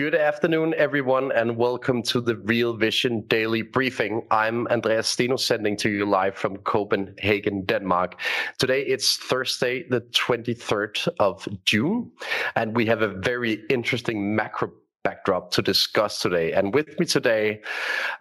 [0.00, 4.26] Good afternoon, everyone, and welcome to the Real Vision Daily Briefing.
[4.30, 8.18] I'm Andreas Steno, sending to you live from Copenhagen, Denmark.
[8.58, 12.10] Today it's Thursday, the 23rd of June,
[12.56, 14.70] and we have a very interesting macro
[15.04, 16.54] backdrop to discuss today.
[16.54, 17.60] And with me today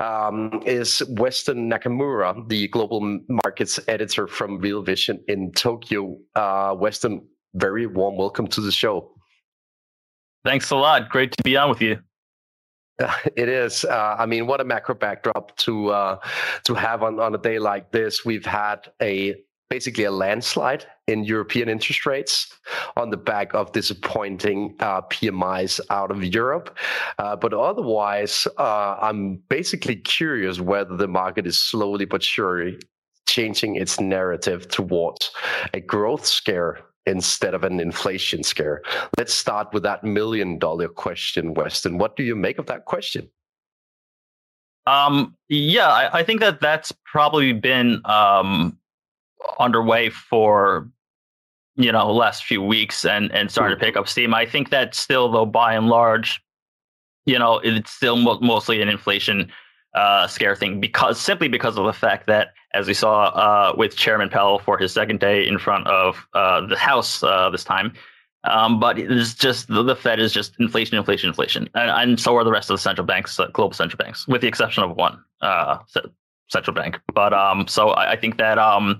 [0.01, 6.17] um, is Weston Nakamura, the global markets editor from Real Vision in Tokyo.
[6.35, 9.13] Uh, Weston, very warm welcome to the show.
[10.45, 11.09] Thanks a lot.
[11.09, 11.99] Great to be on with you.
[13.35, 13.85] It is.
[13.85, 16.19] Uh, I mean, what a macro backdrop to uh,
[16.65, 18.25] to have on, on a day like this.
[18.25, 19.35] We've had a
[19.69, 22.51] basically a landslide in European interest rates
[22.97, 26.77] on the back of disappointing uh, PMIs out of Europe.
[27.19, 32.79] Uh, but otherwise, uh, I'm basically curious whether the market is slowly but surely
[33.27, 35.31] changing its narrative towards
[35.73, 38.81] a growth scare instead of an inflation scare.
[39.17, 41.97] Let's start with that million dollar question, Weston.
[41.97, 43.29] What do you make of that question?
[44.87, 48.77] Um, yeah, I, I think that that's probably been um,
[49.59, 50.89] underway for
[51.75, 54.33] you know last few weeks and and starting to pick up steam.
[54.33, 56.41] I think that still, though, by and large,
[57.25, 59.51] you know, it's still mo- mostly an inflation
[59.93, 63.95] uh, scare thing because simply because of the fact that, as we saw uh, with
[63.95, 67.93] Chairman Powell for his second day in front of uh, the House uh, this time,
[68.45, 72.35] um, but it's just the, the, Fed is just inflation, inflation, inflation, and, and, so
[72.37, 74.95] are the rest of the central banks, uh, global central banks, with the exception of
[74.95, 75.77] one uh,
[76.47, 76.99] central bank.
[77.13, 78.99] But um, so I, I, think that um,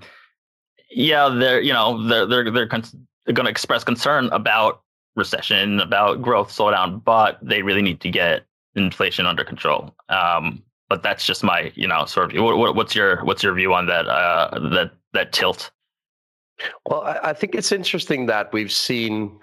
[0.90, 2.84] yeah, they're you know they're they're they're, con-
[3.24, 4.82] they're going to express concern about
[5.16, 8.42] recession, about growth slowdown, but they really need to get
[8.74, 9.94] inflation under control.
[10.10, 13.72] Um, but that's just my you know sort of what, what's your what's your view
[13.72, 15.70] on that uh, that that tilt?
[16.84, 19.38] Well, I, I think it's interesting that we've seen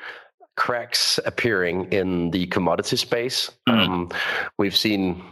[0.55, 3.51] cracks appearing in the commodity space.
[3.67, 3.91] Mm-hmm.
[3.91, 4.11] Um,
[4.57, 5.23] we've seen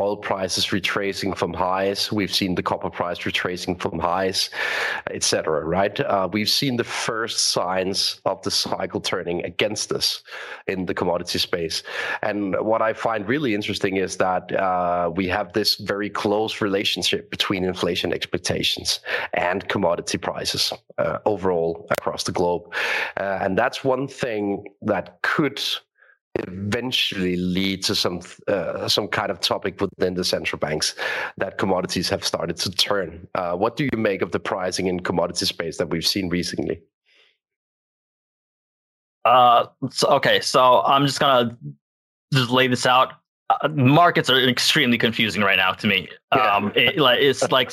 [0.00, 2.10] oil prices retracing from highs.
[2.10, 4.50] We've seen the copper price retracing from highs,
[5.10, 5.64] etc.
[5.64, 5.98] Right?
[6.00, 10.22] Uh, we've seen the first signs of the cycle turning against us
[10.66, 11.84] in the commodity space.
[12.22, 17.30] And what I find really interesting is that uh, we have this very close relationship
[17.30, 18.98] between inflation expectations
[19.32, 22.62] and commodity prices uh, overall across the globe.
[23.16, 25.62] Uh, and that's one thing that could
[26.36, 30.94] eventually lead to some uh, some kind of topic within the central banks
[31.38, 33.26] that commodities have started to turn.
[33.34, 36.80] Uh, what do you make of the pricing in commodity space that we've seen recently?
[39.24, 41.56] Uh, so, okay, so I'm just gonna
[42.32, 43.12] just lay this out.
[43.50, 46.08] Uh, markets are extremely confusing right now to me.
[46.34, 46.56] Yeah.
[46.56, 47.70] Um, it, like it's like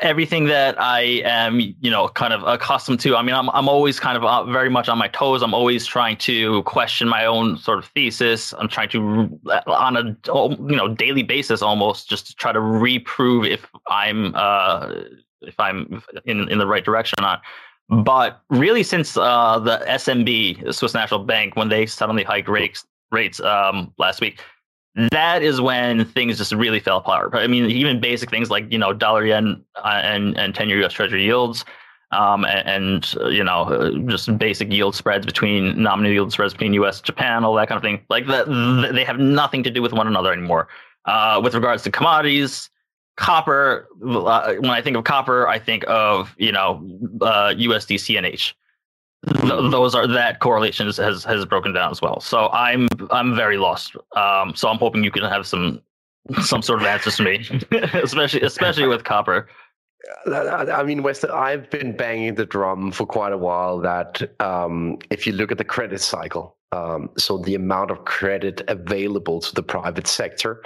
[0.00, 3.16] everything that I am, you know, kind of accustomed to.
[3.16, 5.42] I mean, I'm I'm always kind of uh, very much on my toes.
[5.42, 8.54] I'm always trying to question my own sort of thesis.
[8.58, 13.44] I'm trying to on a you know daily basis almost just to try to reprove
[13.44, 14.92] if I'm uh
[15.42, 17.42] if I'm in in the right direction or not.
[17.88, 22.84] But really, since uh, the SNB the Swiss National Bank, when they suddenly hiked rates
[23.12, 24.40] rates um, last week,
[24.96, 27.34] that is when things just really fell apart.
[27.34, 30.78] I mean, even basic things like you know dollar yen uh, and and ten year
[30.78, 30.92] U.S.
[30.94, 31.64] Treasury yields,
[32.12, 36.54] um, and, and uh, you know uh, just basic yield spreads between nominal yield spreads
[36.54, 37.00] between U.S.
[37.02, 38.00] Japan, all that kind of thing.
[38.08, 38.46] Like that,
[38.94, 40.68] they have nothing to do with one another anymore.
[41.04, 42.70] Uh, with regards to commodities,
[43.16, 43.88] copper.
[44.02, 46.80] Uh, when I think of copper, I think of you know
[47.20, 48.54] USD CNH
[49.26, 52.20] th- those are that correlation has, has broken down as well.
[52.20, 53.96] So I'm I'm very lost.
[54.14, 55.82] Um, so I'm hoping you can have some
[56.42, 57.46] some sort of answers to me,
[57.94, 59.48] especially especially with copper.
[60.32, 65.26] I mean, Weston, I've been banging the drum for quite a while that um, if
[65.26, 69.62] you look at the credit cycle, um, so the amount of credit available to the
[69.62, 70.62] private sector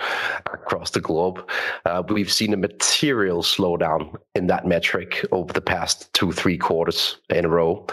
[0.52, 1.48] across the globe,
[1.84, 7.18] uh, we've seen a material slowdown in that metric over the past two, three quarters
[7.28, 7.86] in a row.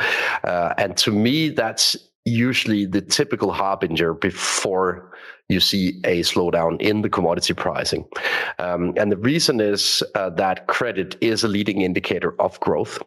[0.44, 1.96] Uh, and to me, that's
[2.26, 5.12] usually the typical harbinger before
[5.50, 8.06] you see a slowdown in the commodity pricing.
[8.60, 13.02] Um, and the reason is uh, that credit is a leading indicator of growth.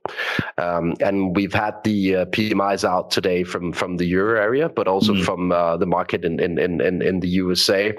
[0.56, 4.88] Um, and we've had the uh, PMIs out today from, from the euro area, but
[4.88, 5.24] also mm-hmm.
[5.24, 7.94] from uh, the market in, in, in, in the USA,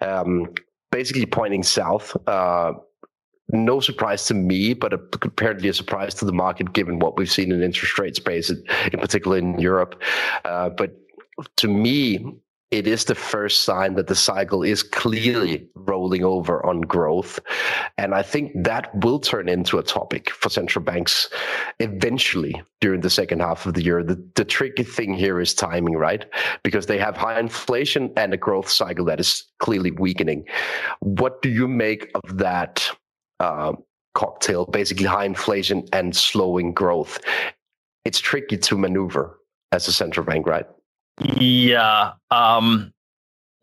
[0.00, 0.52] um,
[0.90, 2.72] basically pointing south uh,
[3.50, 7.52] no surprise to me, but apparently a surprise to the market given what we've seen
[7.52, 10.02] in interest rate space, in, in particular in Europe.
[10.46, 10.96] Uh, but
[11.56, 12.24] to me,
[12.70, 17.38] it is the first sign that the cycle is clearly rolling over on growth.
[17.98, 21.28] And I think that will turn into a topic for central banks
[21.78, 24.02] eventually during the second half of the year.
[24.02, 26.26] The, the tricky thing here is timing, right?
[26.62, 30.44] Because they have high inflation and a growth cycle that is clearly weakening.
[31.00, 32.84] What do you make of that
[33.40, 33.74] uh,
[34.14, 37.20] cocktail, basically high inflation and slowing growth?
[38.04, 39.38] It's tricky to maneuver
[39.70, 40.66] as a central bank, right?
[41.20, 42.92] Yeah, um,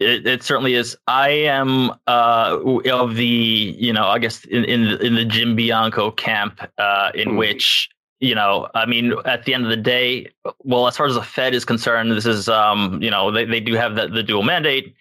[0.01, 0.97] it, it certainly is.
[1.07, 2.57] I am uh,
[2.91, 7.11] of the you know I guess in in the, in the Jim Bianco camp uh,
[7.13, 7.37] in mm.
[7.37, 7.89] which
[8.19, 10.27] you know I mean at the end of the day,
[10.63, 13.59] well as far as the Fed is concerned, this is um, you know they, they
[13.59, 14.95] do have the, the dual mandate,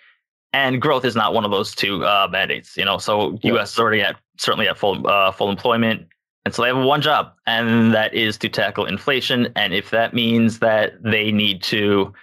[0.53, 2.77] and growth is not one of those two uh, mandates.
[2.77, 3.53] You know, so yeah.
[3.53, 3.73] U.S.
[3.73, 6.07] is already at certainly at full uh, full employment.
[6.47, 9.53] And so they have one job, and that is to tackle inflation.
[9.57, 12.15] And if that means that they need to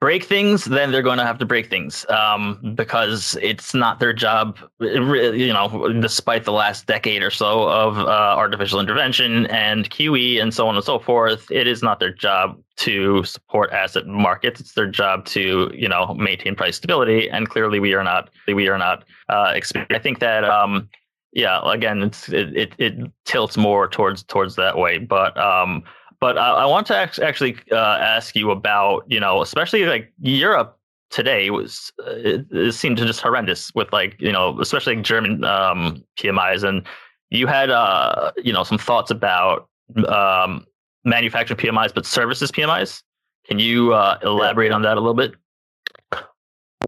[0.00, 4.14] break things, then they're going to have to break things um, because it's not their
[4.14, 4.58] job.
[4.80, 10.54] You know, despite the last decade or so of uh, artificial intervention and QE and
[10.54, 14.58] so on and so forth, it is not their job to support asset markets.
[14.58, 18.30] It's their job to you know maintain price stability, and clearly we are not.
[18.48, 19.04] We are not.
[19.28, 19.60] Uh,
[19.90, 20.44] I think that.
[20.44, 20.88] Um,
[21.32, 22.94] yeah, again, it's it, it, it
[23.24, 25.84] tilts more towards towards that way, but um,
[26.20, 30.78] but uh, I want to actually uh, ask you about, you know, especially like Europe
[31.10, 35.44] today was uh, it, it, seemed to just horrendous with like you know especially German
[35.44, 36.86] um, PMIs and
[37.30, 39.68] you had uh you know some thoughts about
[40.06, 40.64] um,
[41.04, 43.02] manufacturing PMIs but services PMIs.
[43.48, 45.32] Can you uh, elaborate on that a little bit?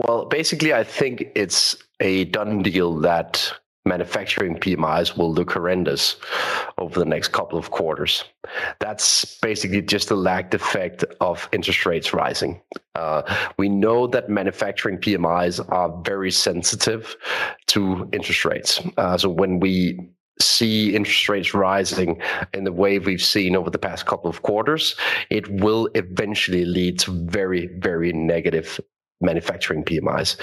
[0.06, 3.52] Well, basically, I think it's a done deal that
[3.84, 6.16] manufacturing PMIs will look horrendous
[6.78, 8.24] over the next couple of quarters.
[8.78, 12.60] That's basically just a lagged effect of interest rates rising.
[12.94, 13.22] Uh,
[13.58, 17.16] we know that manufacturing PMIs are very sensitive
[17.68, 18.80] to interest rates.
[18.96, 19.98] Uh, so when we
[20.40, 22.20] see interest rates rising
[22.54, 24.96] in the way we've seen over the past couple of quarters,
[25.30, 28.80] it will eventually lead to very, very negative
[29.20, 30.36] manufacturing PMIs.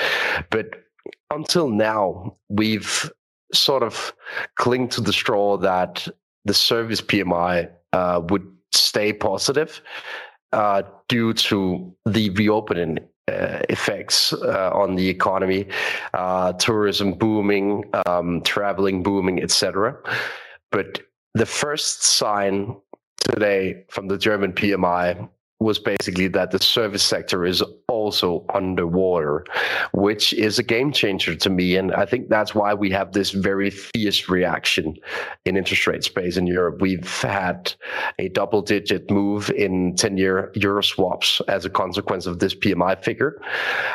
[0.50, 0.68] But
[1.32, 3.12] until now, we've
[3.54, 4.14] sort of
[4.56, 6.08] cling to the straw that
[6.46, 9.82] the service PMI uh, would stay positive
[10.52, 15.68] uh, due to the reopening uh, effects uh, on the economy,
[16.14, 19.96] uh, tourism booming, um, traveling booming, etc.
[20.72, 21.02] But
[21.36, 22.76] the first sign
[23.20, 25.30] today from the German PMI
[25.60, 27.62] was basically that the service sector is
[28.10, 29.46] also underwater,
[29.94, 31.76] which is a game changer to me.
[31.76, 34.96] And I think that's why we have this very fierce reaction
[35.46, 36.82] in interest rate space in Europe.
[36.82, 37.72] We've had
[38.18, 43.04] a double digit move in 10 year euro swaps as a consequence of this PMI
[43.04, 43.40] figure.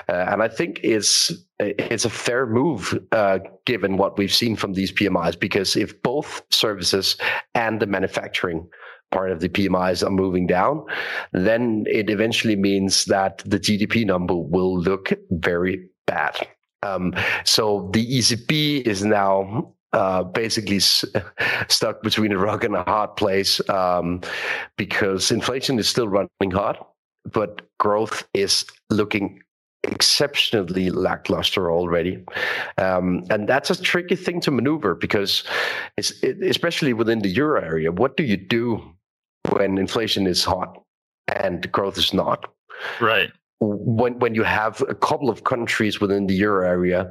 [0.09, 4.75] Uh, and I think it's, it's a fair move uh, given what we've seen from
[4.75, 7.17] these PMIs, because if both services
[7.57, 8.69] and the manufacturing
[9.11, 10.85] part of the PMIs are moving down,
[11.33, 16.49] then it eventually means that the GDP number will look very bad.
[16.83, 21.05] Um, so the ECB is now uh, basically s-
[21.69, 24.21] stuck between a rock and a hard place um,
[24.77, 26.77] because inflation is still running hard,
[27.33, 29.41] but growth is looking
[29.85, 32.25] exceptionally lackluster already.
[32.79, 35.45] Um, and that's a tricky thing to maneuver because,
[35.97, 38.83] it, especially within the euro area, what do you do
[39.51, 40.81] when inflation is hot
[41.33, 42.53] and growth is not.
[43.01, 43.31] Right.
[43.61, 47.11] When when you have a couple of countries within the euro area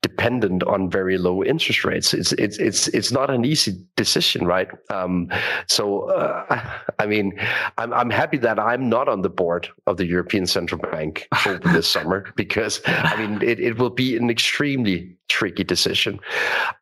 [0.00, 4.68] dependent on very low interest rates, it's it's it's it's not an easy decision, right?
[4.90, 5.28] Um,
[5.68, 7.38] so, uh, I mean,
[7.78, 11.58] I'm I'm happy that I'm not on the board of the European Central Bank over
[11.58, 16.20] this summer because I mean it, it will be an extremely tricky decision.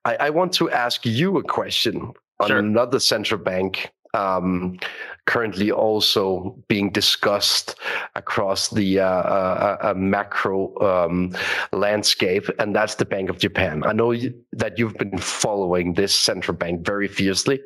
[0.05, 2.59] I, I want to ask you a question on sure.
[2.59, 4.79] another central bank um,
[5.27, 7.77] currently also being discussed
[8.15, 11.35] across the uh, uh, uh, macro um,
[11.73, 13.85] landscape, and that's the Bank of Japan.
[13.85, 14.15] I know
[14.53, 17.61] that you've been following this central bank very fiercely,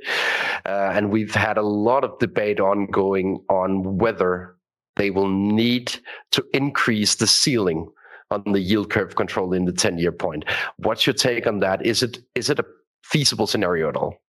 [0.67, 4.57] uh, and we've had a lot of debate ongoing on whether
[4.97, 5.95] they will need
[6.33, 7.89] to increase the ceiling
[8.31, 10.45] on the yield curve control in the 10 year point.
[10.77, 11.85] What's your take on that?
[11.85, 12.65] Is it is it a
[13.03, 14.24] feasible scenario at all?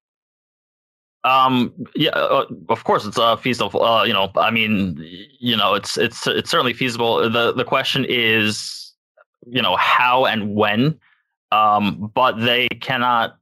[1.25, 3.83] Um, yeah, uh, of course it's uh, feasible.
[3.83, 4.99] Uh, you know, I mean,
[5.39, 7.29] you know, it's it's it's certainly feasible.
[7.31, 8.93] the The question is,
[9.47, 10.99] you know, how and when.
[11.51, 13.39] Um, but they cannot,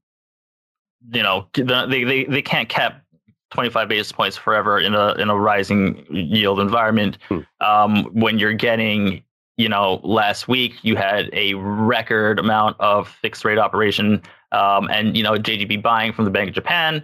[1.12, 3.02] you know, they they they can't cap
[3.50, 7.18] 25 basis points forever in a in a rising yield environment.
[7.28, 7.40] Hmm.
[7.60, 9.24] Um, when you're getting,
[9.56, 14.22] you know, last week you had a record amount of fixed rate operation,
[14.52, 17.02] um, and you know, JGB buying from the Bank of Japan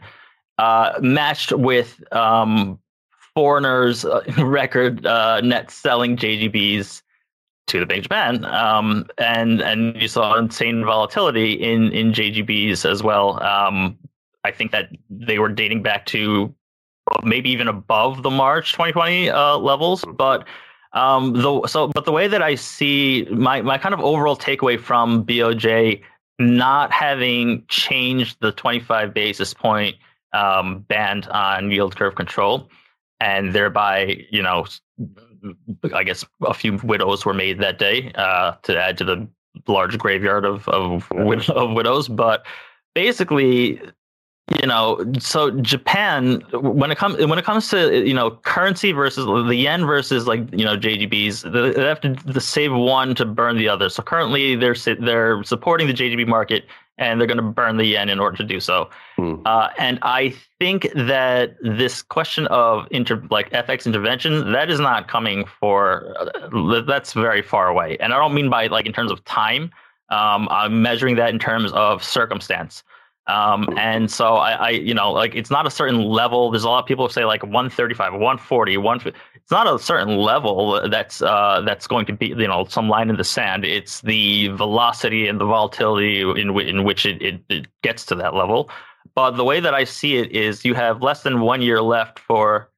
[0.59, 2.79] uh, matched with um,
[3.35, 7.03] foreigners' uh, record uh, net selling JGBs
[7.69, 12.85] to the Bank of Japan, um, and and you saw insane volatility in in JGBs
[12.85, 13.43] as well.
[13.43, 13.97] Um,
[14.45, 16.55] I think that they were dating back to
[17.23, 20.47] maybe even above the March 2020 uh, levels, but.
[20.95, 24.81] Um, the, so, but the way that I see my, my kind of overall takeaway
[24.81, 26.01] from BOJ
[26.39, 29.97] not having changed the 25 basis point
[30.33, 32.69] um, band on yield curve control,
[33.21, 34.67] and thereby, you know,
[35.95, 39.29] I guess a few widows were made that day uh, to add to the
[39.67, 42.09] large graveyard of of, of widows.
[42.09, 42.45] But
[42.95, 43.81] basically,
[44.61, 49.27] you know, so Japan when it comes when it comes to you know currency versus
[49.27, 53.69] the yen versus like you know JGBs, they have to save one to burn the
[53.69, 53.89] other.
[53.89, 56.65] So currently, they're they're supporting the JGB market
[56.99, 58.91] and they're going to burn the yen in order to do so.
[59.17, 59.37] Hmm.
[59.45, 65.09] Uh, and I think that this question of inter, like FX intervention that is not
[65.09, 67.97] coming for uh, that's very far away.
[68.01, 69.71] And I don't mean by like in terms of time.
[70.11, 72.83] Um, I'm measuring that in terms of circumstance.
[73.29, 76.51] Um, and so I, I, you know, like it's not a certain level.
[76.51, 79.19] There's a lot of people who say like 135, 140, 150.
[79.35, 83.11] It's not a certain level that's uh, that's going to be, you know, some line
[83.11, 83.65] in the sand.
[83.65, 88.15] It's the velocity and the volatility in, w- in which it, it, it gets to
[88.17, 88.71] that level.
[89.15, 92.19] But the way that I see it is you have less than one year left
[92.19, 92.71] for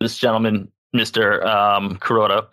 [0.00, 1.44] this gentleman, Mr.
[1.44, 2.46] Um, Kuroda,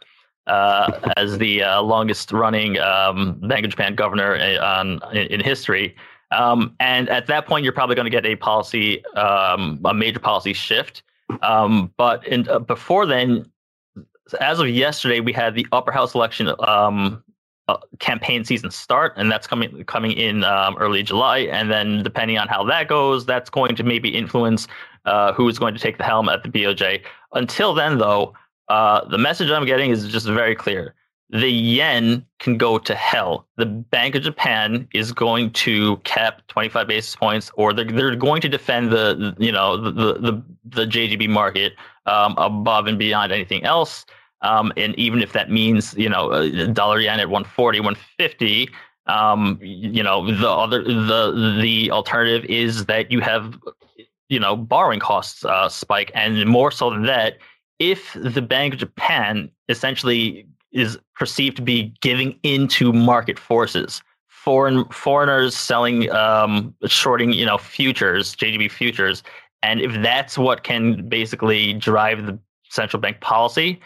[0.47, 5.39] uh, as the uh, longest running um, Bank of Japan governor uh, on, in, in
[5.39, 5.95] history.
[6.31, 10.19] Um, and at that point, you're probably going to get a policy, um, a major
[10.19, 11.03] policy shift.
[11.41, 13.45] Um, but in, uh, before then,
[14.39, 17.23] as of yesterday, we had the upper house election um,
[17.67, 21.39] uh, campaign season start, and that's coming coming in um, early July.
[21.39, 24.67] And then, depending on how that goes, that's going to maybe influence
[25.05, 27.01] uh, who is going to take the helm at the BOJ.
[27.33, 28.33] Until then, though,
[28.69, 30.95] uh, the message I'm getting is just very clear
[31.29, 33.47] the yen can go to hell.
[33.57, 38.41] The Bank of Japan is going to cap 25 basis points, or they're, they're going
[38.41, 41.73] to defend the you know the the, the JGB market
[42.05, 44.05] um, above and beyond anything else.
[44.41, 48.69] Um, and even if that means you know dollar yen at 140, 150,
[49.07, 53.57] um, you know the other the the alternative is that you have
[54.29, 57.39] you know borrowing costs uh, spike, and more so than that,
[57.79, 64.03] if the Bank of Japan essentially is perceived to be giving into market forces.
[64.27, 69.23] Foreign foreigners selling, um, shorting, you know, futures, JGB futures,
[69.63, 72.37] and if that's what can basically drive the
[72.69, 73.79] central bank policy,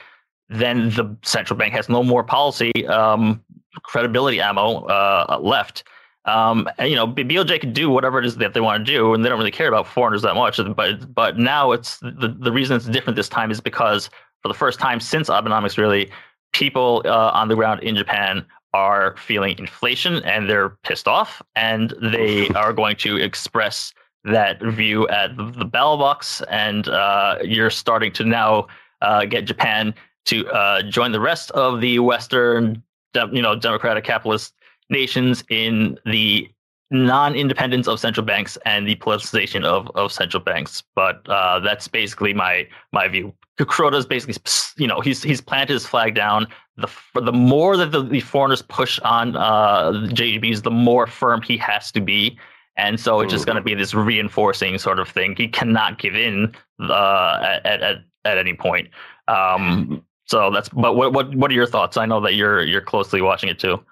[0.50, 3.42] then the central bank has no more policy um,
[3.84, 5.84] credibility ammo uh, left.
[6.26, 9.14] Um, and, you know, BOJ can do whatever it is that they want to do,
[9.14, 10.60] and they don't really care about foreigners that much.
[10.76, 14.10] But but now it's the the reason it's different this time is because
[14.42, 16.10] for the first time since Abenomics, really,
[16.52, 21.94] people uh, on the ground in Japan are feeling inflation and they're pissed off, and
[22.02, 23.94] they are going to express
[24.26, 26.42] that view at the ballot box.
[26.50, 28.68] And uh, you're starting to now
[29.02, 29.94] uh, get Japan
[30.26, 32.84] to uh, join the rest of the Western,
[33.32, 34.54] you know, democratic capitalist
[34.90, 36.50] nations in the
[36.92, 40.84] non-independence of central banks and the politicization of, of central banks.
[40.96, 43.34] But uh, that's basically my my view.
[43.66, 44.36] Kuroda is basically,
[44.78, 46.48] you know, he's he's planted his flag down.
[46.78, 51.42] The the more that the, the foreigners push on uh, the JGBs, the more firm
[51.42, 52.38] he has to be.
[52.78, 55.36] And so it's just going to be this reinforcing sort of thing.
[55.36, 58.88] He cannot give in uh, at, at at any point.
[59.28, 60.70] Um, so that's.
[60.70, 61.98] But what what what are your thoughts?
[61.98, 63.84] I know that you're you're closely watching it too.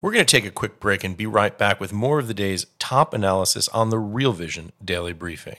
[0.00, 2.34] We're going to take a quick break and be right back with more of the
[2.34, 5.58] day's top analysis on the Real Vision Daily Briefing.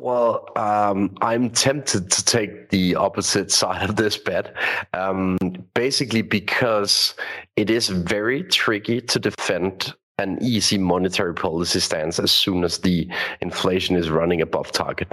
[0.00, 4.54] Well, um, I'm tempted to take the opposite side of this bet,
[4.94, 5.36] um,
[5.74, 7.14] basically because
[7.56, 13.08] it is very tricky to defend an easy monetary policy stance as soon as the
[13.40, 15.08] inflation is running above target.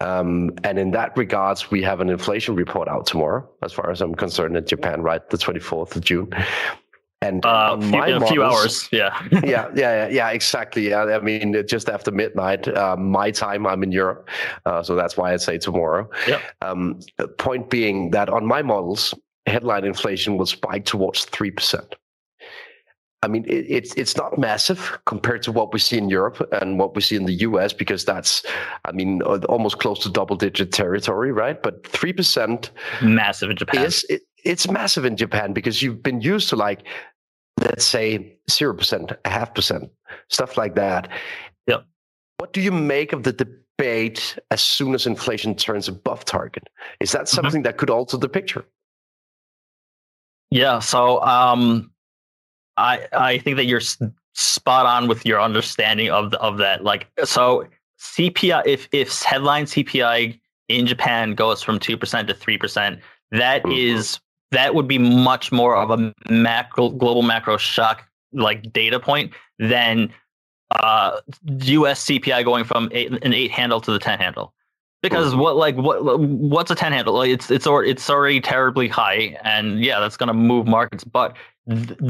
[0.00, 4.00] Um, and in that regards, we have an inflation report out tomorrow, as far as
[4.00, 6.32] I'm concerned, in Japan, right, the 24th of June.
[7.20, 10.90] And uh, few, in a few hours, yeah, yeah, yeah, yeah, exactly.
[10.90, 14.28] Yeah, I mean, just after midnight, uh, my time, I'm in Europe,
[14.66, 16.08] uh, so that's why I say tomorrow.
[16.28, 16.42] Yep.
[16.62, 17.00] Um,
[17.38, 19.14] point being that on my models,
[19.46, 21.96] headline inflation will spike towards three percent.
[23.22, 26.78] I mean, it, it's it's not massive compared to what we see in Europe and
[26.78, 27.72] what we see in the U.S.
[27.72, 28.44] because that's,
[28.84, 31.60] I mean, almost close to double-digit territory, right?
[31.60, 32.70] But three percent,
[33.02, 33.84] massive in Japan.
[33.86, 36.84] Is, it, it's massive in Japan because you've been used to like,
[37.60, 39.90] let's say zero percent, a half percent,
[40.28, 41.08] stuff like that.
[41.66, 41.84] Yep.
[42.38, 46.68] What do you make of the debate as soon as inflation turns above target?
[47.00, 47.34] Is that mm-hmm.
[47.34, 47.64] something mm-hmm.
[47.64, 48.64] that could alter the picture?
[50.50, 50.78] Yeah.
[50.78, 51.22] So.
[51.22, 51.90] um
[52.78, 53.82] I I think that you're
[54.38, 56.84] spot on with your understanding of the, of that.
[56.84, 57.66] Like so,
[58.00, 63.00] CPI if if headline CPI in Japan goes from two percent to three percent,
[63.32, 63.72] that mm-hmm.
[63.72, 69.32] is that would be much more of a macro global macro shock like data point
[69.58, 70.12] than
[70.70, 72.04] uh, U.S.
[72.04, 74.52] CPI going from eight, an eight handle to the ten handle.
[75.00, 75.40] Because mm-hmm.
[75.40, 77.14] what like what what's a ten handle?
[77.14, 81.04] Like it's it's already it's already terribly high, and yeah, that's gonna move markets.
[81.04, 81.36] But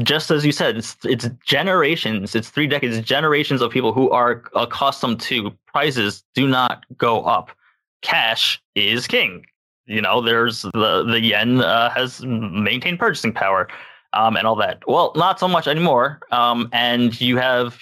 [0.03, 4.43] just as you said, it's it's generations, it's three decades, generations of people who are
[4.55, 7.51] accustomed to prices do not go up.
[8.01, 9.45] Cash is king.
[9.89, 13.67] You know, there's the the yen uh, has maintained purchasing power
[14.13, 14.81] um, and all that.
[14.87, 16.19] Well, not so much anymore.
[16.31, 17.79] Um, and you have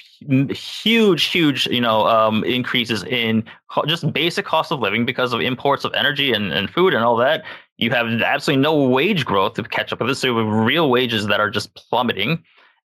[0.49, 3.43] huge, huge, you know, um, increases in
[3.87, 7.15] just basic cost of living because of imports of energy and, and food and all
[7.17, 7.43] that.
[7.77, 10.19] You have absolutely no wage growth to catch up with this.
[10.19, 12.43] So you have real wages that are just plummeting.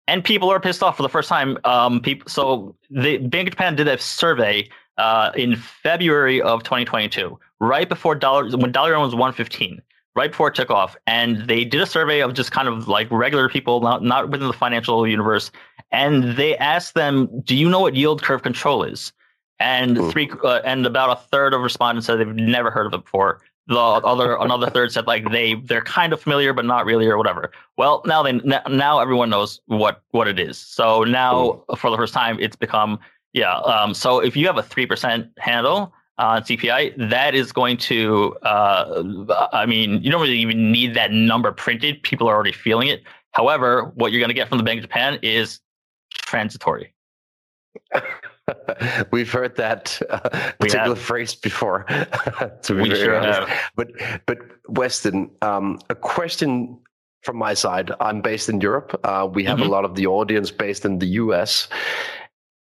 [0.09, 1.57] And people are pissed off for the first time.
[1.65, 7.38] Um, people, so the Bank of Japan did a survey uh, in February of 2022,
[7.61, 9.81] right before dollar when dollar was 115
[10.14, 13.11] right before it took off, and they did a survey of just kind of like
[13.11, 15.50] regular people, not not within the financial universe,
[15.90, 19.12] and they asked them, "Do you know what yield curve control is?"
[19.59, 20.11] And hmm.
[20.11, 23.40] three uh, and about a third of respondents said they've never heard of it before.
[23.68, 27.16] The other another third said like they they're kind of familiar but not really or
[27.16, 27.52] whatever.
[27.76, 30.59] Well, now they now everyone knows what what it is.
[30.59, 31.74] So now hmm.
[31.76, 32.98] for the first time, it's become
[33.33, 33.59] yeah.
[33.59, 38.37] Um, so if you have a three percent handle, on CPI, that is going to,
[38.42, 42.03] uh, I mean, you don't really even need that number printed.
[42.03, 43.03] People are already feeling it.
[43.33, 45.61] However, what you're going to get from the Bank of Japan is
[46.12, 46.95] transitory.
[49.11, 50.18] We've heard that uh,
[50.59, 51.85] particular phrase before.
[52.62, 53.49] to be we sure honest.
[53.49, 53.71] have.
[53.75, 53.88] But,
[54.27, 56.79] but Weston, um, a question
[57.23, 57.90] from my side.
[58.01, 59.01] I'm based in Europe.
[59.05, 59.68] Uh, we have mm-hmm.
[59.68, 61.68] a lot of the audience based in the US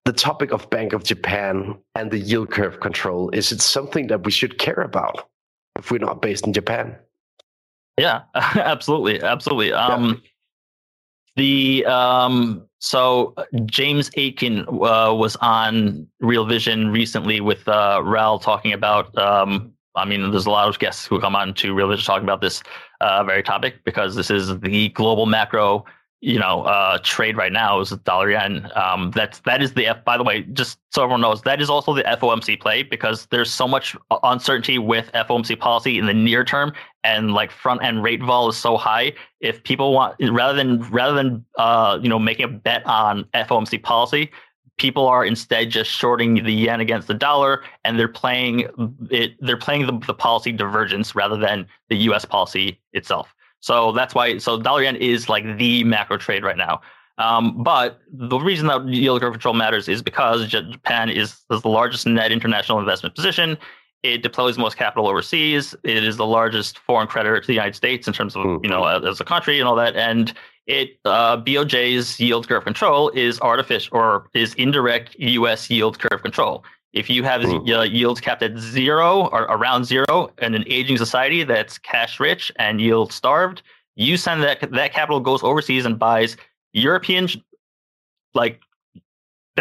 [0.05, 4.25] the topic of Bank of Japan and the yield curve control is it something that
[4.25, 5.29] we should care about
[5.79, 6.97] if we're not based in Japan?
[7.99, 9.73] Yeah, absolutely, absolutely.
[9.73, 10.23] Um,
[11.37, 13.35] The um, so
[13.67, 19.17] James Aitken uh, was on Real Vision recently with uh, Raoul talking about.
[19.19, 22.25] Um, I mean, there's a lot of guests who come on to Real Vision talking
[22.25, 22.62] about this
[23.01, 25.85] uh, very topic because this is the global macro
[26.25, 28.71] you know uh, trade right now is dollar yen.
[28.75, 30.05] Um, that's that is the F.
[30.05, 33.53] By the way, just so everyone knows, that is also the FOMC play because there's
[33.53, 36.73] so much uncertainty with FOMC policy in the near term,
[37.05, 39.13] and like front end rate vol is so high.
[39.41, 43.83] If people want rather than rather than uh, you know making a bet on FOMC
[43.83, 44.31] policy,
[44.79, 48.67] people are instead just shorting the yen against the dollar, and they're playing
[49.11, 49.33] it.
[49.41, 52.25] They're playing the, the policy divergence rather than the U.S.
[52.25, 53.35] policy itself.
[53.64, 54.37] So that's why.
[54.37, 56.83] So dollar yen is like the macro trade right now.
[57.16, 61.70] Um, but the reason that yield curve control matters is because Japan is, is the
[61.70, 63.57] largest net international investment position.
[64.03, 65.74] It deploys most capital overseas.
[65.83, 68.83] It is the largest foreign creditor to the United States in terms of you know
[68.83, 69.07] mm-hmm.
[69.07, 69.96] as a country and all that.
[69.96, 70.35] And
[70.66, 75.70] it uh, BOJ's yield curve control is artificial or is indirect U.S.
[75.70, 76.64] yield curve control.
[76.95, 77.93] If you have mm.
[77.93, 82.81] yields capped at zero or around zero in an aging society that's cash rich and
[82.81, 83.63] yield starved,
[83.97, 86.37] you send that that capital goes overseas and buys
[86.73, 87.29] European
[88.33, 88.61] like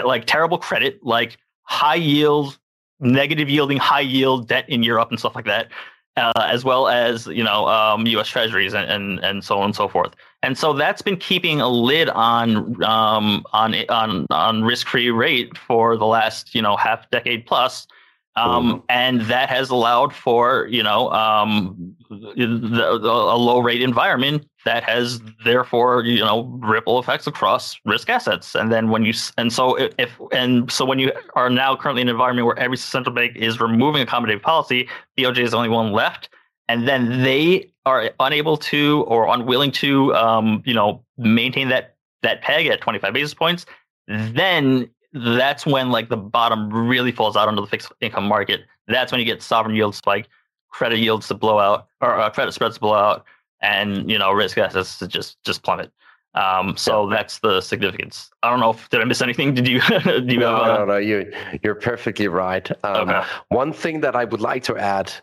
[0.03, 2.59] like terrible credit, like high yield,
[2.99, 5.69] negative yielding, high yield debt in Europe and stuff like that,
[6.17, 8.27] uh, as well as you know um, U.S.
[8.27, 10.13] Treasuries and, and and so on and so forth.
[10.43, 15.57] And so that's been keeping a lid on um, on on on risk free rate
[15.57, 17.87] for the last you know half decade plus.
[18.35, 18.85] Um, mm-hmm.
[18.89, 24.83] and that has allowed for you know um, the, the, a low rate environment that
[24.83, 29.75] has therefore you know ripple effects across risk assets and then when you and so
[29.75, 33.35] if and so when you are now currently in an environment where every central bank
[33.35, 36.29] is removing accommodative policy boj is the only one left
[36.67, 42.41] and then they are unable to or unwilling to um, you know maintain that that
[42.41, 43.65] peg at 25 basis points
[44.07, 48.61] then that's when like the bottom really falls out under the fixed income market.
[48.87, 50.27] That's when you get sovereign yields spike,
[50.69, 53.25] credit yields to blow out, or uh, credit spreads to blow out,
[53.61, 55.91] and you know risk assets to just just plummet.
[56.35, 57.15] Um, so yeah.
[57.15, 58.31] that's the significance.
[58.41, 59.53] I don't know if did I miss anything?
[59.53, 59.81] Did you?
[60.03, 60.97] do you no, have, no, no.
[60.97, 61.31] You
[61.63, 62.69] you're perfectly right.
[62.83, 63.23] Um, okay.
[63.49, 65.13] One thing that I would like to add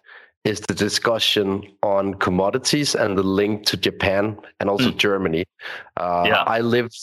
[0.44, 4.96] is the discussion on commodities and the link to Japan and also mm.
[4.96, 5.44] Germany.
[5.96, 6.42] Uh, yeah.
[6.46, 6.96] I lived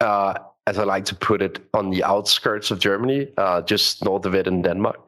[0.00, 0.34] uh,
[0.66, 4.34] as I like to put it, on the outskirts of Germany, uh, just north of
[4.34, 4.98] it in Denmark.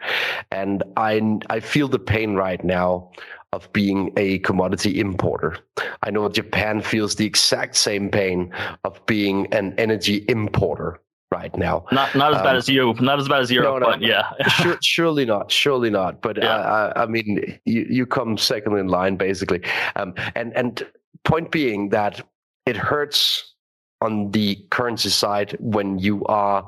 [0.50, 3.10] And I, I feel the pain right now
[3.52, 5.56] of being a commodity importer.
[6.02, 8.52] I know Japan feels the exact same pain
[8.84, 11.84] of being an energy importer right now.
[11.92, 14.02] Not not as um, bad as you, not as bad as Europe, no, no, but
[14.02, 14.30] yeah.
[14.48, 16.22] sure, surely not, surely not.
[16.22, 16.56] But yeah.
[16.56, 19.62] uh, I mean, you, you come second in line basically.
[19.96, 20.86] Um, and and
[21.24, 22.26] point being that
[22.66, 23.54] it hurts
[24.00, 26.66] on the currency side when you are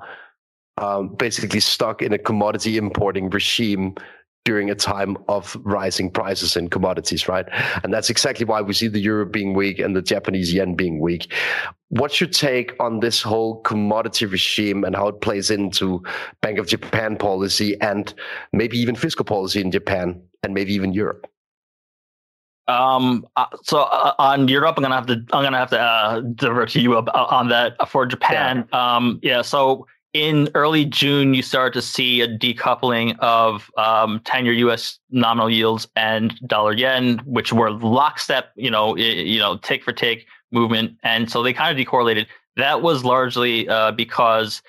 [0.78, 3.94] um, basically stuck in a commodity importing regime
[4.48, 7.44] during a time of rising prices in commodities, right?
[7.82, 11.00] And that's exactly why we see the euro being weak and the Japanese yen being
[11.00, 11.30] weak.
[11.90, 16.02] What's your take on this whole commodity regime and how it plays into
[16.40, 18.14] Bank of Japan policy and
[18.54, 21.26] maybe even fiscal policy in Japan and maybe even Europe?
[22.68, 26.20] Um, uh, so uh, on Europe, I'm gonna have to I'm gonna have to uh,
[26.36, 28.66] divert to you on that for Japan.
[28.72, 28.96] Yeah.
[28.96, 29.42] Um, yeah.
[29.42, 29.86] So
[30.18, 34.98] in early June, you start to see a decoupling of um, 10-year U.S.
[35.10, 40.26] nominal yields and dollar yen, which were lockstep, you know, you know, take for take
[40.50, 42.26] movement, and so they kind of decorrelated.
[42.56, 44.60] That was largely uh, because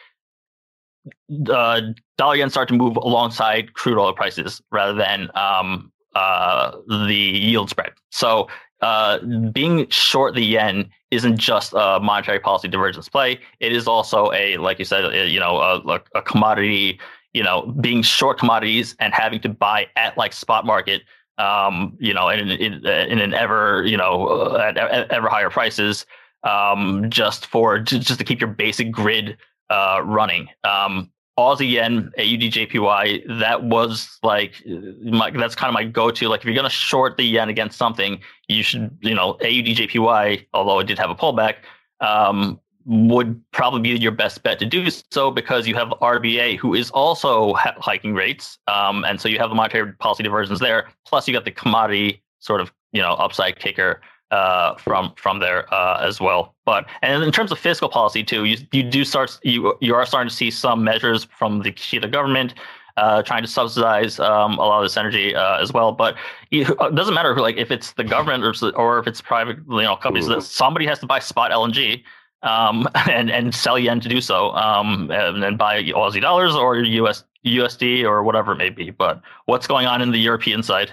[1.50, 1.82] uh,
[2.18, 7.72] dollar yen started to move alongside crude oil prices rather than um, uh, the yield
[7.72, 7.92] spread.
[8.12, 8.48] So
[8.82, 9.20] uh,
[9.52, 13.40] being short the yen isn't just a monetary policy divergence play.
[13.60, 17.00] It is also a, like you said, a, you know, a, a, commodity.
[17.34, 21.04] You know, being short commodities and having to buy at like spot market.
[21.38, 26.08] Um, you know, in, in, in an ever, you know, at, at ever higher prices,
[26.44, 29.38] um, just for just to keep your basic grid
[29.70, 30.50] uh, running.
[30.64, 34.62] Um, Aussie yen, AUD JPY, that was like
[35.02, 36.28] my, that's kind of my go-to.
[36.28, 40.48] Like if you're gonna short the yen against something, you should, you know, AUD JPY,
[40.54, 41.56] although it did have a pullback,
[42.02, 46.74] um, would probably be your best bet to do so because you have RBA who
[46.74, 50.90] is also ha- hiking rates, um, and so you have the monetary policy diversions there.
[51.06, 55.72] Plus, you got the commodity sort of you know upside kicker uh, from from there
[55.74, 56.56] uh, as well.
[56.66, 60.06] But and in terms of fiscal policy too, you you do start you you are
[60.06, 62.54] starting to see some measures from the Kishida government.
[62.98, 66.18] Uh, trying to subsidize um, a lot of this energy uh, as well, but
[66.52, 69.84] it doesn't matter who, like if it's the government or, or if it's private, you
[69.84, 70.28] know, companies.
[70.28, 72.04] That somebody has to buy spot LNG
[72.44, 76.78] um, and and sell yen to do so, um, and then buy Aussie dollars or
[76.78, 78.90] US USD or whatever it may be.
[78.90, 80.92] But what's going on in the European side?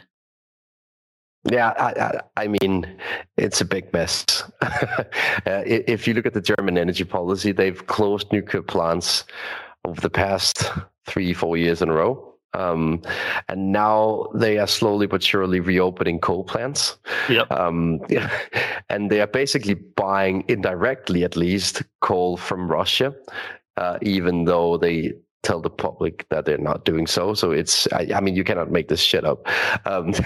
[1.50, 2.87] Yeah, I, I, mean,
[3.37, 4.24] it's a big mess.
[4.62, 4.98] uh,
[5.44, 9.24] if you look at the German energy policy, they've closed nuclear plants
[9.85, 10.70] over the past
[11.06, 12.35] three, four years in a row.
[12.54, 13.02] Um,
[13.48, 16.96] and now they are slowly but surely reopening coal plants.
[17.28, 17.50] Yep.
[17.52, 18.00] Um,
[18.88, 23.14] and they are basically buying indirectly, at least, coal from Russia
[23.76, 27.35] uh, even though they tell the public that they're not doing so.
[27.35, 29.46] So it's, I, I mean, you cannot make this shit up.
[29.87, 30.12] Um,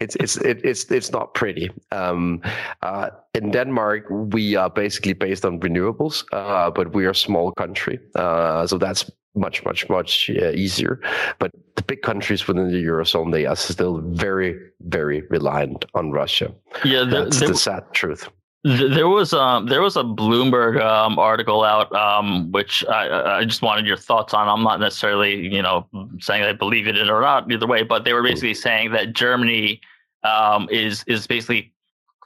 [0.00, 1.70] it's it's it, it's it's not pretty.
[1.90, 2.42] Um,
[2.82, 7.52] uh, in Denmark, we are basically based on renewables, uh, but we are a small
[7.52, 11.00] country, uh, so that's much much much uh, easier.
[11.38, 16.52] But the big countries within the eurozone, they are still very very reliant on Russia.
[16.84, 18.28] Yeah, the, that's the sad truth.
[18.64, 23.62] There was um there was a Bloomberg um, article out um which I I just
[23.62, 24.48] wanted your thoughts on.
[24.48, 25.86] I'm not necessarily you know
[26.20, 29.12] saying I believe in it or not either way, but they were basically saying that
[29.12, 29.80] Germany
[30.24, 31.72] um is is basically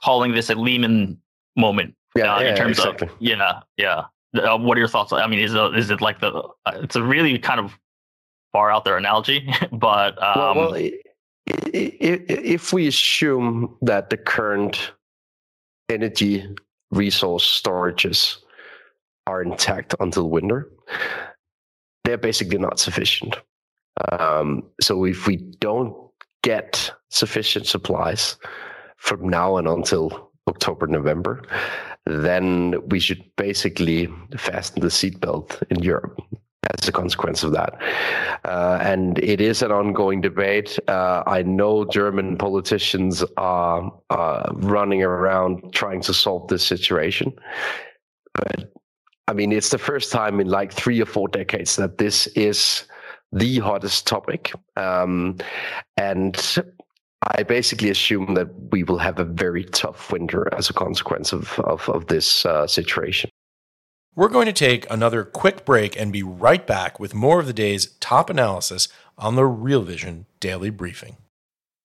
[0.03, 1.19] calling this a Lehman
[1.55, 1.95] moment.
[2.15, 3.07] Yeah, uh, yeah in terms exactly.
[3.07, 4.05] of yeah yeah.
[4.35, 5.13] Uh, what are your thoughts?
[5.13, 6.31] I mean, is it, is it like the?
[6.31, 7.77] Uh, it's a really kind of
[8.51, 10.89] far out there analogy, but um, well, well,
[11.45, 14.91] if we assume that the current
[15.89, 16.47] energy
[16.91, 18.37] resource storages
[19.27, 20.69] are intact until winter,
[22.03, 23.35] they're basically not sufficient.
[24.11, 25.95] Um, so if we don't
[26.43, 28.37] get sufficient supplies
[28.97, 31.43] from now and until October, November,
[32.05, 36.19] then we should basically fasten the seatbelt in Europe
[36.71, 37.79] as a consequence of that.
[38.45, 40.79] Uh, and it is an ongoing debate.
[40.87, 47.33] Uh, I know German politicians are uh, running around trying to solve this situation.
[48.33, 48.73] But
[49.27, 52.85] I mean, it's the first time in like three or four decades that this is
[53.31, 54.53] the hottest topic.
[54.75, 55.37] Um,
[55.97, 56.35] and
[57.35, 61.57] I basically assume that we will have a very tough winter as a consequence of,
[61.59, 63.29] of, of this uh, situation.
[64.15, 67.53] We're going to take another quick break and be right back with more of the
[67.53, 71.17] day's top analysis on the Real Vision Daily Briefing.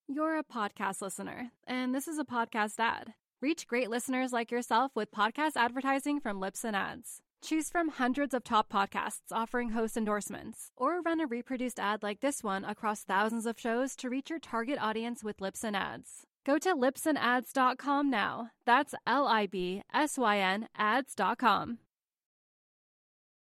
[0.06, 3.14] You're a podcast listener, and this is a podcast ad.
[3.40, 7.22] Reach great listeners like yourself with podcast advertising from Libsyn Ads.
[7.40, 12.20] Choose from hundreds of top podcasts offering host endorsements, or run a reproduced ad like
[12.20, 16.26] this one across thousands of shows to reach your target audience with Libsyn Ads.
[16.44, 18.50] Go to libsynads.com now.
[18.66, 21.78] That's L I B S Y N ads.com.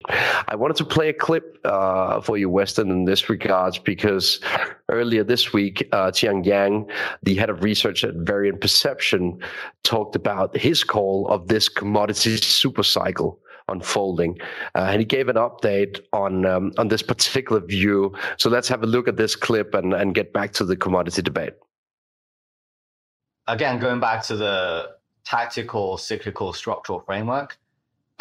[0.10, 4.40] I wanted to play a clip uh, for you, Weston, in this regards, because
[4.90, 6.90] earlier this week, uh, Tian Yang,
[7.24, 9.40] the head of research at Variant Perception,
[9.84, 14.38] talked about his call of this commodity super cycle unfolding,
[14.76, 18.14] uh, and he gave an update on um, on this particular view.
[18.38, 21.22] So let's have a look at this clip and and get back to the commodity
[21.22, 21.54] debate.
[23.48, 24.92] Again, going back to the
[25.24, 27.58] tactical, cyclical, structural framework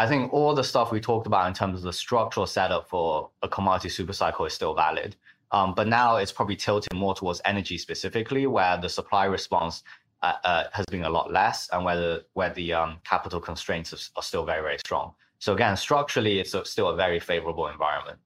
[0.00, 3.28] I think all the stuff we talked about in terms of the structural setup for
[3.42, 5.14] a commodity super cycle is still valid.
[5.52, 9.82] Um, but now it's probably tilted more towards energy specifically, where the supply response
[10.22, 13.92] uh, uh, has been a lot less, and where the where the um, capital constraints
[13.92, 15.12] are, are, still very very strong.
[15.38, 18.18] So again, structurally, it's a, still a very favorable environment.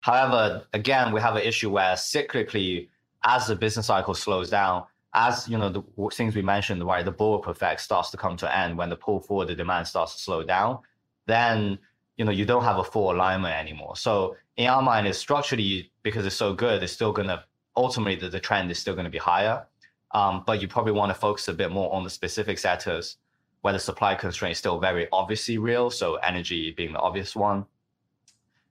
[0.00, 2.88] However, again, we have an issue where cyclically,
[3.24, 5.82] as the business cycle slows down, as you know the
[6.14, 8.96] things we mentioned, right, the bullwhip effect starts to come to an end when the
[8.96, 10.78] pull forward, the demand starts to slow down
[11.26, 11.78] then
[12.16, 13.96] you know you don't have a full alignment anymore.
[13.96, 17.44] So in our mind, it's structurally because it's so good, it's still gonna
[17.76, 19.66] ultimately the, the trend is still gonna be higher.
[20.12, 23.16] Um, but you probably want to focus a bit more on the specific sectors
[23.62, 25.90] where the supply constraint is still very obviously real.
[25.90, 27.64] So energy being the obvious one.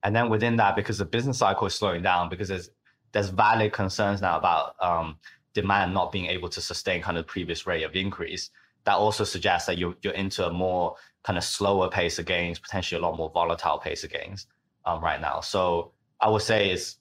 [0.03, 2.69] And then within that, because the business cycle is slowing down, because there's
[3.11, 5.17] there's valid concerns now about um,
[5.53, 8.51] demand not being able to sustain kind of previous rate of increase.
[8.85, 10.95] That also suggests that you're you're into a more
[11.29, 14.47] kind of slower pace of gains, potentially a lot more volatile pace of gains
[14.85, 15.39] um, right now.
[15.41, 16.97] So I would say it's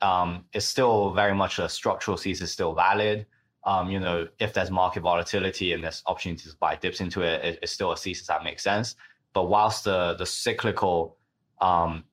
[0.00, 3.26] um, it's still very much a structural thesis still valid.
[3.64, 7.44] Um, you know, if there's market volatility and there's opportunities to buy dips into it,
[7.44, 8.96] it, it's still a thesis that makes sense.
[9.34, 11.18] But whilst the the cyclical
[11.60, 12.04] um,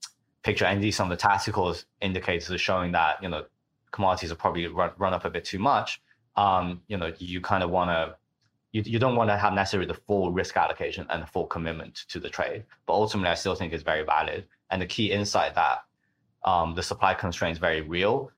[0.44, 3.46] picture and these some of the tactical indicators are showing that you know
[3.92, 6.02] commodities are probably run, run up a bit too much,
[6.36, 8.18] um, you know, you kind of want to
[8.76, 12.04] you, you don't want to have necessarily the full risk allocation and the full commitment
[12.10, 12.66] to the trade.
[12.86, 14.48] But ultimately, I still think it's very valid.
[14.70, 15.86] And the key insight that
[16.44, 18.32] um, the supply constraint is very real.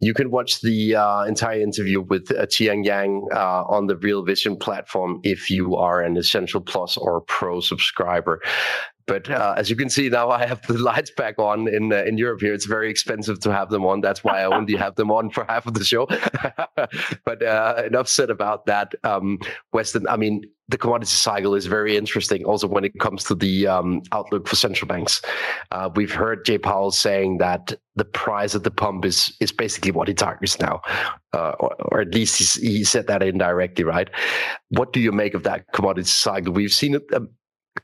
[0.00, 4.58] You can watch the uh, entire interview with uh, Yang uh, on the Real Vision
[4.58, 8.42] platform if you are an Essential Plus or Pro subscriber.
[9.06, 12.02] But uh, as you can see now, I have the lights back on in uh,
[12.04, 12.52] in Europe here.
[12.52, 14.00] It's very expensive to have them on.
[14.00, 16.06] That's why I only have them on for half of the show.
[17.24, 18.94] but uh, enough said about that.
[19.04, 19.38] Um,
[19.72, 22.44] Weston, I mean, the commodity cycle is very interesting.
[22.44, 25.22] Also, when it comes to the um, outlook for central banks,
[25.70, 29.92] uh, we've heard Jay Powell saying that the price at the pump is is basically
[29.92, 30.80] what he targets now,
[31.32, 34.10] uh, or, or, at least he said that indirectly, right?
[34.70, 36.52] What do you make of that commodity cycle?
[36.52, 37.02] We've seen it.
[37.14, 37.28] Um,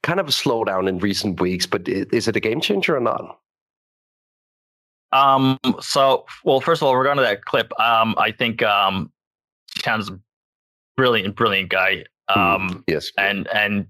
[0.02, 3.38] kind of a slowdown in recent weeks, but is it a game changer or not?
[5.12, 5.58] Um.
[5.80, 9.12] So, well, first of all, regarding that clip, um, I think um,
[9.78, 10.10] Chan's
[10.96, 12.04] brilliant, brilliant guy.
[12.30, 13.10] Hmm, Um, yes.
[13.18, 13.86] and and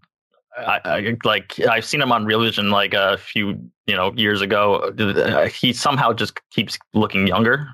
[0.59, 3.51] I, I like I've seen him on Real Vision like a few
[3.87, 4.92] you know years ago.
[5.55, 7.68] He somehow just keeps looking younger,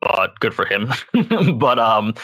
[0.00, 0.90] but good for him.
[1.58, 2.14] but um,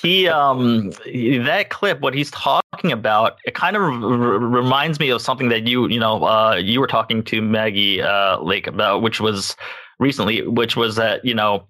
[0.00, 5.20] he um that clip, what he's talking about, it kind of r- reminds me of
[5.20, 9.20] something that you you know uh you were talking to Maggie uh Lake about, which
[9.20, 9.56] was
[9.98, 11.66] recently, which was that you know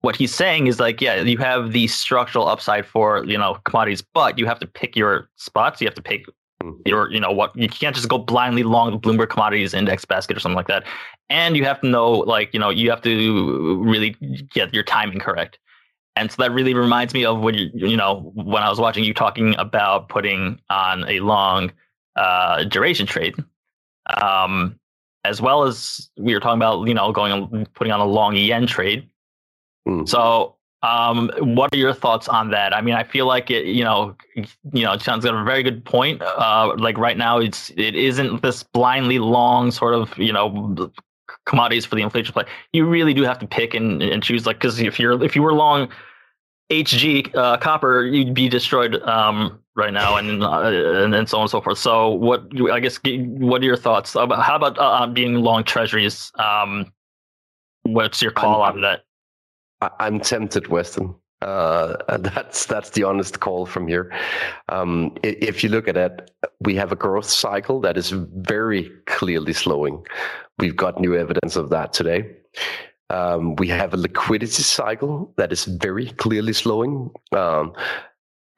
[0.00, 4.02] what he's saying is like, yeah, you have the structural upside for you know commodities,
[4.14, 5.80] but you have to pick your spots.
[5.80, 6.24] You have to pick
[6.84, 10.36] your, you know, what you can't just go blindly long the Bloomberg Commodities Index basket
[10.36, 10.84] or something like that.
[11.30, 14.16] And you have to know, like, you know, you have to really
[14.52, 15.58] get your timing correct.
[16.18, 19.04] And so that really reminds me of when you, you know, when I was watching
[19.04, 21.70] you talking about putting on a long
[22.16, 23.36] uh, duration trade,
[24.20, 24.78] um,
[25.24, 28.66] as well as we were talking about, you know, going putting on a long yen
[28.66, 29.08] trade.
[29.86, 30.08] Mm.
[30.08, 32.74] So, um, what are your thoughts on that?
[32.74, 34.16] I mean, I feel like it, you know,
[34.72, 36.20] you know, John's got a very good point.
[36.20, 40.90] Uh, like right now, it's it isn't this blindly long sort of, you know,
[41.46, 42.44] commodities for the inflation play.
[42.72, 44.46] You really do have to pick and, and choose.
[44.46, 45.88] Like, because if you're if you were long
[46.70, 51.50] HG uh, copper, you'd be destroyed um, right now, and uh, and so on and
[51.50, 51.78] so forth.
[51.78, 56.30] So, what I guess, what are your thoughts about how about uh, being long treasuries?
[56.34, 56.92] Um,
[57.82, 59.04] what's your call I'm- on that?
[60.00, 61.14] I'm tempted, Weston.
[61.40, 64.12] Uh, that's that's the honest call from here.
[64.68, 69.52] Um, if you look at it, we have a growth cycle that is very clearly
[69.52, 70.04] slowing.
[70.58, 72.28] We've got new evidence of that today.
[73.10, 77.10] Um, we have a liquidity cycle that is very clearly slowing.
[77.32, 77.72] Um,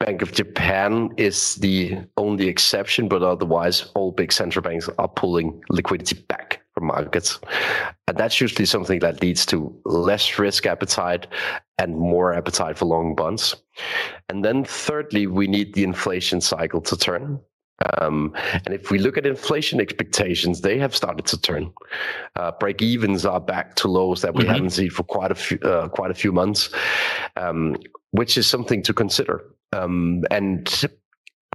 [0.00, 5.62] Bank of Japan is the only exception, but otherwise, all big central banks are pulling
[5.68, 7.38] liquidity back from markets.
[8.08, 11.26] And that's usually something that leads to less risk appetite
[11.76, 13.56] and more appetite for long bonds.
[14.30, 17.38] And then, thirdly, we need the inflation cycle to turn.
[17.98, 18.34] Um,
[18.66, 21.72] and if we look at inflation expectations, they have started to turn.
[22.36, 24.48] Uh, break evens are back to lows that we Mhm.
[24.48, 26.70] haven't seen for quite a few uh, quite a few months,
[27.36, 27.76] um,
[28.10, 29.44] which is something to consider.
[29.72, 30.68] Um, and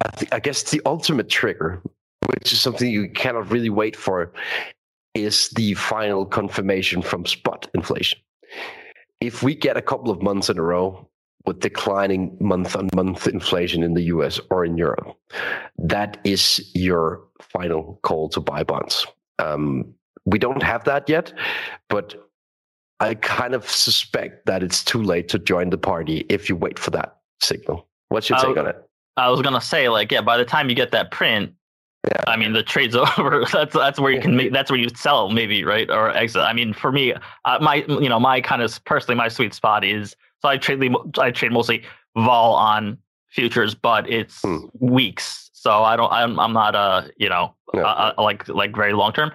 [0.04, 1.80] I, th- I guess the ultimate trigger,
[2.26, 4.32] which is something you cannot really wait for,
[5.14, 8.18] is the final confirmation from spot inflation.
[9.20, 11.08] If we get a couple of months in a row
[11.46, 15.16] with declining month on month inflation in the US or in Europe,
[15.78, 19.06] that is your final call to buy bonds.
[19.38, 21.32] Um, we don't have that yet,
[21.88, 22.14] but
[23.00, 26.78] I kind of suspect that it's too late to join the party if you wait
[26.78, 27.86] for that signal.
[28.08, 28.82] What's your I take on it?
[29.16, 31.52] I was gonna say, like, yeah, by the time you get that print,
[32.06, 32.22] Yeah.
[32.26, 33.44] I mean, the trade's over.
[33.52, 34.52] that's that's where you can make.
[34.52, 36.42] That's where you sell, maybe, right, or exit.
[36.42, 39.84] I mean, for me, uh, my you know, my kind of personally, my sweet spot
[39.84, 41.82] is so I trade I trade mostly
[42.14, 42.98] vol on
[43.30, 44.66] futures, but it's Hmm.
[44.78, 45.50] weeks.
[45.52, 46.12] So I don't.
[46.12, 47.80] I'm I'm not uh you know uh,
[48.16, 49.32] uh, like like very long term.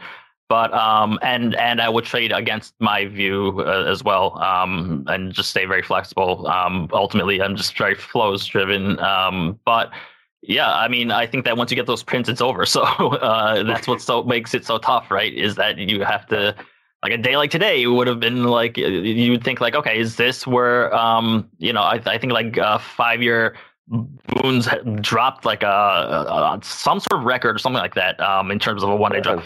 [0.48, 5.34] But um and and I would trade against my view uh, as well um and
[5.34, 6.48] just stay very flexible.
[6.48, 9.00] Um ultimately I'm just very flows driven.
[9.00, 9.92] Um but
[10.44, 12.66] yeah, I mean, I think that once you get those prints, it's over.
[12.76, 15.34] So uh, that's what so makes it so tough, right?
[15.34, 16.56] Is that you have to,
[17.04, 20.16] like a day like today would have been like you would think like, okay, is
[20.16, 23.56] this where um you know I I think like uh, five year
[23.88, 24.70] bunds
[25.02, 28.60] dropped like a, a, a some sort of record or something like that um in
[28.60, 29.44] terms of a one day drop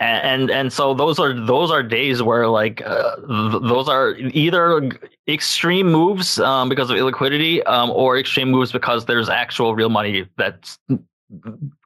[0.00, 4.14] and, and and so those are those are days where like uh, th- those are
[4.16, 4.90] either
[5.26, 10.28] extreme moves um, because of illiquidity um, or extreme moves because there's actual real money
[10.36, 10.78] that's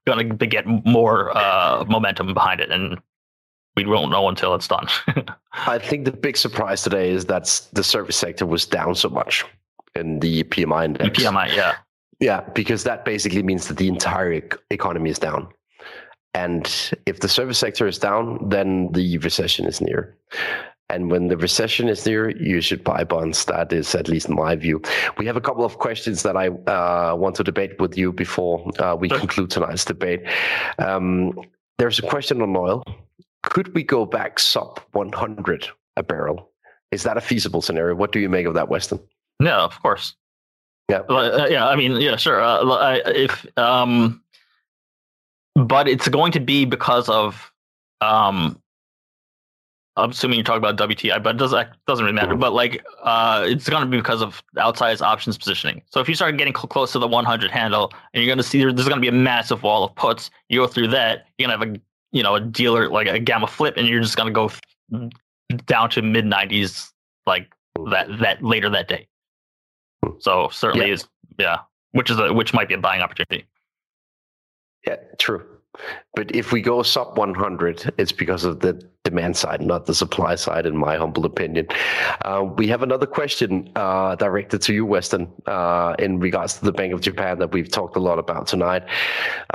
[0.06, 2.98] gonna be- get more uh, momentum behind it and
[3.76, 4.86] we won't know until it's done
[5.52, 9.44] I think the big surprise today is that the service sector was down so much
[9.94, 11.18] in the PMI index.
[11.18, 11.76] pmi yeah
[12.22, 15.48] Yeah, because that basically means that the entire economy is down.
[16.34, 16.64] And
[17.04, 20.16] if the service sector is down, then the recession is near.
[20.88, 23.44] And when the recession is near, you should buy bonds.
[23.46, 24.80] That is at least my view.
[25.18, 28.70] We have a couple of questions that I uh, want to debate with you before
[28.78, 30.22] uh, we conclude tonight's debate.
[30.78, 31.32] Um,
[31.78, 32.84] there's a question on oil.
[33.42, 36.50] Could we go back sub 100 a barrel?
[36.90, 37.94] Is that a feasible scenario?
[37.94, 39.00] What do you make of that, Weston?
[39.40, 40.14] yeah of course
[40.88, 40.98] Yeah.
[41.08, 42.40] Uh, yeah, I mean, yeah, sure.
[42.40, 44.22] Uh, I, if um,
[45.54, 47.52] but it's going to be because of
[48.00, 48.60] um,
[49.96, 52.34] I'm assuming you're talking about WTI, but it doesn't doesn't really matter.
[52.34, 55.82] But like, uh, it's going to be because of outsized options positioning.
[55.90, 58.44] So if you start getting cl- close to the 100 handle, and you're going to
[58.44, 61.48] see there's going to be a massive wall of puts, you go through that, you're
[61.48, 61.80] going to have a
[62.12, 64.50] you know a dealer like a gamma flip, and you're just going to go
[65.66, 66.90] down to mid 90s
[67.26, 67.52] like
[67.90, 69.08] that that later that day.
[70.18, 70.94] So certainly yeah.
[70.94, 71.08] is
[71.38, 71.58] yeah,
[71.92, 73.46] which is a which might be a buying opportunity.
[74.86, 75.44] Yeah, true.
[76.14, 80.34] But if we go sub 100, it's because of the demand side, not the supply
[80.34, 81.66] side, in my humble opinion.
[82.24, 86.72] Uh, we have another question uh, directed to you, Weston, uh, in regards to the
[86.72, 88.82] Bank of Japan that we've talked a lot about tonight.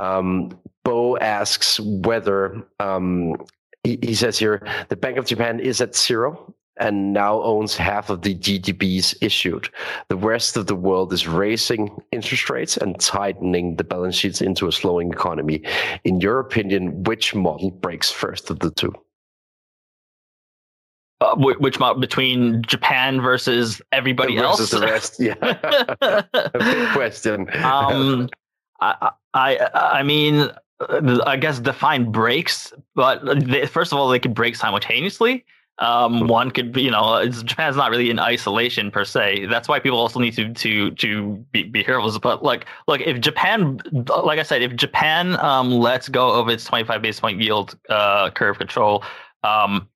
[0.00, 3.36] Um, Bo asks whether um,
[3.84, 8.08] he, he says here the Bank of Japan is at zero and now owns half
[8.08, 9.68] of the JGBs issued.
[10.08, 14.66] The rest of the world is raising interest rates and tightening the balance sheets into
[14.66, 15.62] a slowing economy.
[16.04, 18.94] In your opinion, which model breaks first of the two?
[21.20, 24.80] Uh, which model between Japan versus everybody versus else?
[24.80, 26.22] the rest, yeah.
[26.58, 27.46] big question.
[27.62, 28.30] um,
[28.80, 30.50] I, I, I mean,
[30.80, 35.44] I guess define breaks, but they, first of all, they could break simultaneously.
[35.80, 39.46] Um, one could, you know, Japan's not really in isolation per se.
[39.46, 42.18] That's why people also need to to to be, be careful.
[42.18, 43.80] But like, look, if Japan,
[44.24, 48.30] like I said, if Japan um, lets go of its 25 basis point yield uh,
[48.30, 49.04] curve control
[49.44, 49.88] um,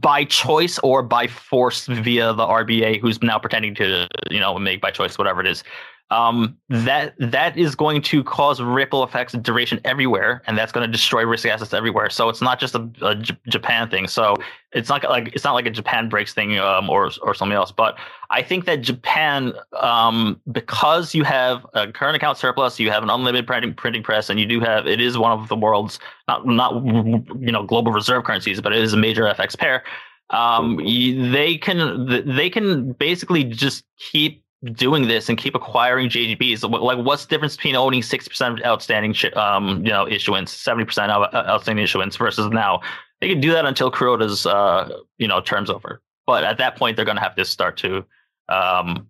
[0.00, 4.82] by choice or by force via the RBA, who's now pretending to, you know, make
[4.82, 5.64] by choice whatever it is,
[6.10, 10.86] um, that that is going to cause ripple effects and duration everywhere, and that's going
[10.86, 12.10] to destroy risky assets everywhere.
[12.10, 14.06] So it's not just a, a J- Japan thing.
[14.06, 14.36] So
[14.72, 17.72] it's not like it's not like a Japan breaks thing um, or or something else.
[17.72, 17.98] But
[18.30, 23.08] I think that Japan, um, because you have a current account surplus, you have an
[23.08, 25.98] unlimited printing printing press, and you do have it is one of the world's
[26.28, 29.82] not not you know global reserve currencies, but it is a major FX pair.
[30.28, 34.42] Um, they can they can basically just keep
[34.72, 36.68] doing this and keep acquiring JGBs?
[36.70, 40.84] Like, what's the difference between owning six percent of outstanding, um, you know, issuance, seventy
[40.84, 42.80] percent of uh, outstanding issuance versus now?
[43.20, 46.02] They can do that until Kuroda's, uh, you know, terms over.
[46.26, 48.04] But at that point, they're going to have to start to,
[48.48, 49.08] um,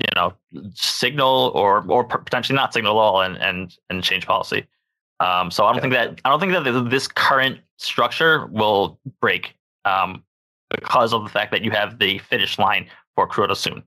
[0.00, 0.34] you know,
[0.74, 4.66] signal or or potentially not signal at all and and and change policy.
[5.20, 9.54] Um, so I don't think that I don't think that this current structure will break
[9.84, 10.22] um,
[10.70, 13.82] because of the fact that you have the finish line for Kuroda soon.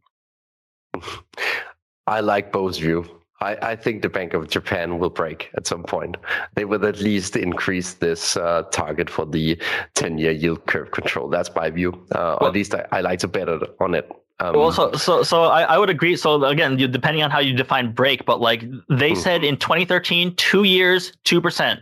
[2.08, 3.06] I like Bo's view.
[3.42, 6.16] I, I, think the Bank of Japan will break at some point.
[6.54, 9.62] They will at least increase this uh, target for the
[9.96, 11.28] 10 year yield curve control.
[11.28, 11.92] That's my view.
[12.12, 13.50] Uh, well, at least I, I, like to bet
[13.82, 14.10] on it.
[14.40, 16.16] Um, well, so so, so I, I, would agree.
[16.16, 19.20] So again, you, depending on how you define break, but like they hmm.
[19.20, 21.82] said in 2013, two years, two percent.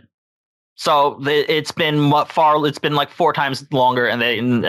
[0.76, 4.64] So it's been far it's been like four times longer, and they and,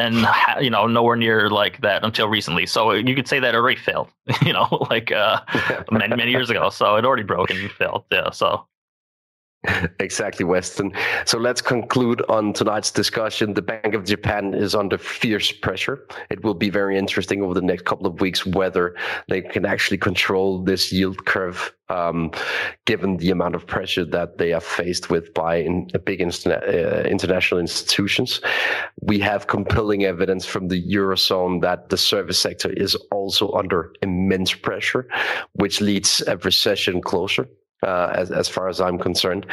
[0.61, 2.67] you know nowhere near like that until recently.
[2.67, 4.09] So you could say that it already failed,
[4.45, 5.41] you know, like uh,
[5.91, 6.69] many many years ago.
[6.69, 8.03] So it already broke and failed.
[8.11, 8.29] Yeah.
[8.29, 8.67] So
[9.99, 10.91] exactly, Weston.
[11.25, 13.53] So let's conclude on tonight's discussion.
[13.53, 16.05] The Bank of Japan is under fierce pressure.
[16.29, 18.95] It will be very interesting over the next couple of weeks whether
[19.29, 22.31] they can actually control this yield curve, um,
[22.85, 27.59] given the amount of pressure that they are faced with by in, big uh, international
[27.59, 28.41] institutions.
[29.01, 34.53] We have compelling evidence from the Eurozone that the service sector is also under immense
[34.53, 35.07] pressure,
[35.53, 37.47] which leads a recession closer
[37.83, 39.45] uh, as, as far as I'm concerned.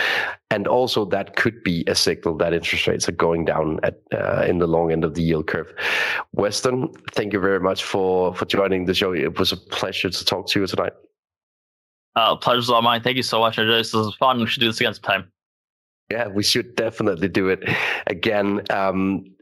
[0.51, 4.45] And also, that could be a signal that interest rates are going down at uh,
[4.47, 5.73] in the long end of the yield curve.
[6.33, 9.13] Weston, thank you very much for, for joining the show.
[9.13, 10.93] It was a pleasure to talk to you tonight.
[12.15, 13.03] Uh, pleasure's all mine.
[13.03, 13.57] Thank you so much.
[13.57, 14.39] This was fun.
[14.39, 15.33] We should do this again sometime.
[16.11, 17.67] Yeah, we should definitely do it
[18.07, 18.61] again.
[18.69, 19.35] Um,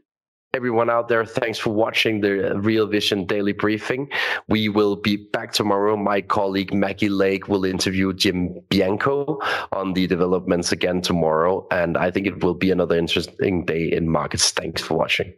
[0.53, 4.09] everyone out there, thanks for watching the Real Vision Daily Briefing.
[4.49, 5.95] We will be back tomorrow.
[5.95, 9.39] My colleague Maggie Lake will interview Jim Bianco
[9.71, 11.65] on the developments again tomorrow.
[11.71, 14.51] And I think it will be another interesting day in markets.
[14.51, 15.33] Thanks for watching.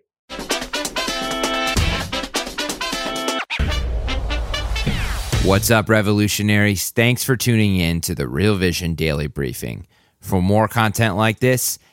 [5.44, 6.90] What's up, revolutionaries?
[6.90, 9.86] Thanks for tuning in to the Real Vision Daily Briefing.
[10.22, 11.78] For more content like this,